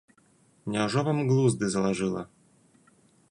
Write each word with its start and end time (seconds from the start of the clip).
Няўжо 0.75 1.03
вам 1.09 1.19
глузды 1.29 1.65
залажыла. 1.75 2.21